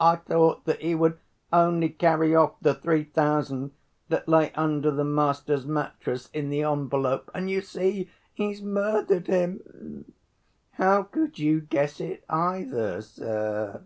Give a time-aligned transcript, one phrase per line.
[0.00, 1.18] I thought that he would
[1.50, 3.72] only carry off the three thousand
[4.10, 10.12] that lay under the master's mattress in the envelope, and you see, he's murdered him.
[10.72, 13.82] How could you guess it either, sir?"